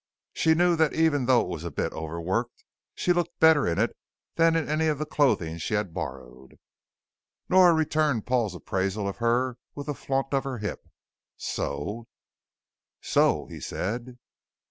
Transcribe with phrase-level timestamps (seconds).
[0.33, 2.63] She knew that even though it was a bit overworked,
[2.95, 3.95] she looked better in it
[4.33, 6.57] than in any of the clothing she had borrowed.
[7.49, 10.87] Nora returned Paul's appraisal of her with a flaunt of her hip.
[11.37, 12.07] "So?"
[12.99, 14.17] "So!" he said.